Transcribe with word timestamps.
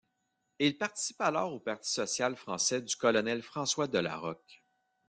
Il 0.57 0.79
participe 0.79 1.21
alors 1.21 1.53
au 1.53 1.59
Parti 1.59 1.91
social 1.91 2.35
français 2.35 2.81
du 2.81 2.95
colonel 2.95 3.43
François 3.43 3.87
de 3.87 3.99
La 3.99 4.17
Rocque. 4.17 4.63